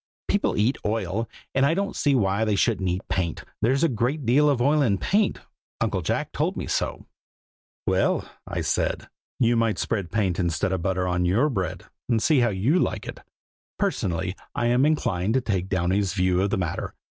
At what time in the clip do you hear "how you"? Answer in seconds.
12.39-12.79